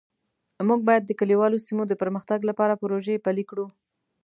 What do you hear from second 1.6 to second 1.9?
سیمو